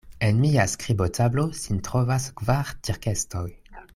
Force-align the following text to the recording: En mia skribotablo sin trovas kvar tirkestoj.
En 0.27 0.37
mia 0.45 0.63
skribotablo 0.71 1.43
sin 1.59 1.83
trovas 1.89 2.27
kvar 2.41 2.75
tirkestoj. 2.89 3.47